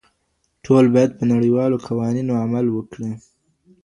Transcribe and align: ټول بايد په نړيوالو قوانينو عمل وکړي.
ټول 0.65 0.85
بايد 0.93 1.11
په 1.19 1.23
نړيوالو 1.33 1.81
قوانينو 1.87 2.33
عمل 2.43 2.65
وکړي. 2.71 3.11